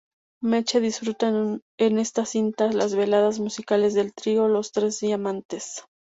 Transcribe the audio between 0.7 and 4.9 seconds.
disfruta en esta cinta las veladas musicales del trío Los